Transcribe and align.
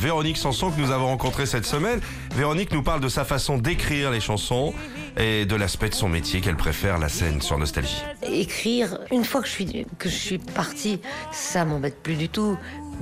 Véronique 0.00 0.38
Sanson 0.38 0.70
que 0.70 0.80
nous 0.80 0.90
avons 0.92 1.08
rencontrée 1.08 1.44
cette 1.44 1.66
semaine. 1.66 2.00
Véronique 2.34 2.72
nous 2.72 2.82
parle 2.82 3.00
de 3.00 3.08
sa 3.08 3.26
façon 3.26 3.58
d'écrire 3.58 4.10
les 4.10 4.20
chansons 4.20 4.72
et 5.18 5.44
de 5.44 5.54
l'aspect 5.54 5.90
de 5.90 5.94
son 5.94 6.08
métier 6.08 6.40
qu'elle 6.40 6.56
préfère 6.56 6.98
la 6.98 7.10
scène 7.10 7.42
sur 7.42 7.58
Nostalgie. 7.58 8.02
Écrire, 8.22 8.98
une 9.12 9.24
fois 9.24 9.42
que 9.42 9.46
je 9.46 9.52
suis, 9.52 9.86
que 9.98 10.08
je 10.08 10.14
suis 10.14 10.38
partie, 10.38 11.00
ça 11.32 11.66
m'embête 11.66 12.02
plus 12.02 12.14
du 12.14 12.30
tout. 12.30 12.56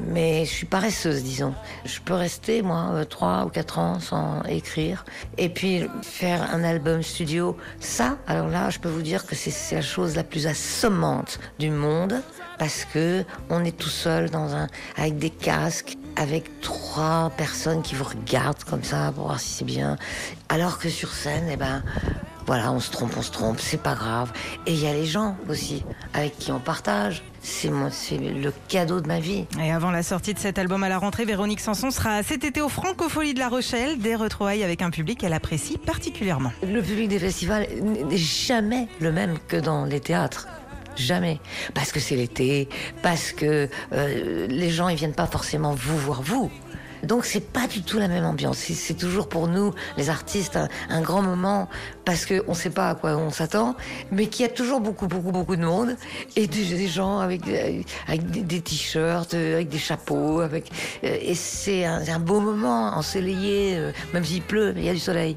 Mais 0.06 0.44
je 0.44 0.50
suis 0.50 0.66
paresseuse, 0.66 1.22
disons. 1.22 1.54
Je 1.84 2.00
peux 2.00 2.14
rester, 2.14 2.62
moi, 2.62 2.90
euh, 2.92 3.04
trois 3.04 3.44
ou 3.44 3.48
quatre 3.48 3.78
ans 3.78 4.00
sans 4.00 4.42
écrire. 4.44 5.04
Et 5.36 5.48
puis, 5.48 5.84
faire 6.02 6.54
un 6.54 6.64
album 6.64 7.02
studio, 7.02 7.56
ça, 7.80 8.16
alors 8.26 8.48
là, 8.48 8.70
je 8.70 8.78
peux 8.78 8.88
vous 8.88 9.02
dire 9.02 9.26
que 9.26 9.34
c'est 9.34 9.50
c'est 9.50 9.74
la 9.76 9.82
chose 9.82 10.14
la 10.16 10.24
plus 10.24 10.46
assommante 10.46 11.40
du 11.58 11.70
monde. 11.70 12.22
Parce 12.58 12.84
que 12.84 13.24
on 13.50 13.64
est 13.64 13.76
tout 13.76 13.88
seul 13.88 14.30
dans 14.30 14.54
un, 14.54 14.66
avec 14.96 15.16
des 15.18 15.30
casques, 15.30 15.96
avec 16.16 16.60
trois 16.60 17.30
personnes 17.36 17.82
qui 17.82 17.94
vous 17.94 18.04
regardent 18.04 18.64
comme 18.64 18.82
ça 18.82 19.12
pour 19.14 19.26
voir 19.26 19.38
si 19.38 19.50
c'est 19.50 19.64
bien. 19.64 19.96
Alors 20.48 20.78
que 20.78 20.88
sur 20.88 21.12
scène, 21.12 21.46
eh 21.50 21.56
ben, 21.56 21.84
voilà, 22.48 22.72
on 22.72 22.80
se 22.80 22.90
trompe, 22.90 23.12
on 23.18 23.20
se 23.20 23.30
trompe, 23.30 23.60
c'est 23.60 23.82
pas 23.82 23.94
grave. 23.94 24.32
Et 24.64 24.72
il 24.72 24.82
y 24.82 24.86
a 24.86 24.94
les 24.94 25.04
gens 25.04 25.36
aussi 25.50 25.84
avec 26.14 26.38
qui 26.38 26.50
on 26.50 26.58
partage. 26.58 27.22
C'est 27.42 27.68
moi, 27.68 27.90
c'est 27.90 28.16
le 28.16 28.50
cadeau 28.68 29.02
de 29.02 29.06
ma 29.06 29.20
vie. 29.20 29.44
Et 29.62 29.70
avant 29.70 29.90
la 29.90 30.02
sortie 30.02 30.32
de 30.32 30.38
cet 30.38 30.58
album 30.58 30.82
à 30.82 30.88
la 30.88 30.96
rentrée, 30.96 31.26
Véronique 31.26 31.60
Sanson 31.60 31.90
sera 31.90 32.22
cet 32.22 32.44
été 32.44 32.62
au 32.62 32.70
Francofolie 32.70 33.34
de 33.34 33.38
La 33.38 33.50
Rochelle, 33.50 33.98
des 33.98 34.14
retrouvailles 34.14 34.64
avec 34.64 34.80
un 34.80 34.88
public 34.88 35.18
qu'elle 35.18 35.34
apprécie 35.34 35.76
particulièrement. 35.76 36.50
Le 36.62 36.80
public 36.80 37.08
des 37.08 37.18
festivals 37.18 37.66
n'est 37.82 38.16
jamais 38.16 38.88
le 38.98 39.12
même 39.12 39.34
que 39.46 39.58
dans 39.58 39.84
les 39.84 40.00
théâtres. 40.00 40.48
Jamais. 40.96 41.40
Parce 41.74 41.92
que 41.92 42.00
c'est 42.00 42.16
l'été, 42.16 42.70
parce 43.02 43.32
que 43.32 43.68
euh, 43.92 44.46
les 44.46 44.70
gens 44.70 44.88
ils 44.88 44.96
viennent 44.96 45.12
pas 45.12 45.26
forcément 45.26 45.74
vous 45.74 45.98
voir 45.98 46.22
vous. 46.22 46.50
Donc 47.02 47.24
c'est 47.24 47.52
pas 47.52 47.66
du 47.66 47.82
tout 47.82 47.98
la 47.98 48.08
même 48.08 48.24
ambiance. 48.24 48.58
C'est- 48.58 48.98
toujours 48.98 49.28
pour 49.28 49.46
nous, 49.48 49.72
les 49.96 50.10
artistes, 50.10 50.56
un, 50.56 50.68
un 50.90 51.00
grand 51.00 51.22
moment 51.22 51.68
parce 52.04 52.26
que 52.26 52.42
on 52.48 52.54
sait 52.54 52.70
pas 52.70 52.90
à 52.90 52.94
quoi 52.94 53.16
on 53.16 53.30
s'attend, 53.30 53.76
mais 54.10 54.26
qu'il 54.26 54.44
y 54.44 54.48
a 54.48 54.52
toujours 54.52 54.80
beaucoup, 54.80 55.06
beaucoup, 55.06 55.30
beaucoup 55.30 55.54
de 55.56 55.64
monde 55.64 55.96
et 56.36 56.46
des, 56.48 56.64
des 56.64 56.88
gens 56.88 57.20
avec, 57.20 57.42
des- 57.44 57.84
avec 58.08 58.28
des, 58.30 58.40
des 58.40 58.60
t-shirts, 58.60 59.34
euh, 59.34 59.54
avec 59.56 59.68
des 59.68 59.78
chapeaux, 59.78 60.40
avec 60.40 60.70
euh, 61.04 61.16
et 61.20 61.34
c'est 61.34 61.84
un, 61.84 62.18
beau 62.18 62.40
moment 62.40 62.88
ensoleillé, 62.96 63.76
euh, 63.76 63.92
même 64.14 64.24
s'il 64.24 64.42
pleut, 64.42 64.72
mais 64.74 64.80
il 64.80 64.86
y 64.86 64.90
a 64.90 64.94
du 64.94 64.98
soleil. 64.98 65.36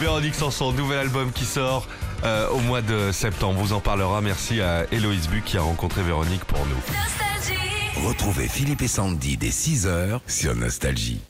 Véronique 0.00 0.34
Sanson, 0.34 0.72
nouvel 0.72 0.98
album 0.98 1.30
qui 1.32 1.44
sort 1.44 1.86
euh, 2.24 2.48
au 2.50 2.58
mois 2.60 2.82
de 2.82 3.12
septembre. 3.12 3.58
On 3.60 3.62
vous 3.62 3.72
en 3.72 3.80
parlera. 3.80 4.20
Merci 4.20 4.60
à 4.60 4.84
Héloïse 4.90 5.28
Buc 5.28 5.44
qui 5.44 5.56
a 5.58 5.62
rencontré 5.62 6.02
Véronique 6.02 6.44
pour 6.44 6.58
nous. 6.66 7.79
Retrouvez 8.06 8.48
Philippe 8.48 8.80
et 8.82 8.88
Sandy 8.88 9.36
dès 9.36 9.50
6h 9.50 10.20
sur 10.26 10.56
Nostalgie. 10.56 11.20